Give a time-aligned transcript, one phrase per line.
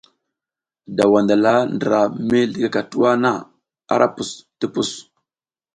[0.95, 3.31] Daw wandala ndra mi zligaka tuwa na
[3.93, 4.91] ara pus ti pus.